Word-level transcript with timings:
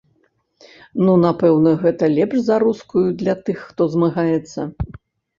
Ну 1.03 1.17
напэўна, 1.25 1.73
гэта 1.83 2.07
лепш 2.17 2.37
за 2.45 2.57
рускую 2.63 3.03
для 3.19 3.35
тых, 3.49 3.59
хто 3.67 3.87
змагаецца? 3.97 4.61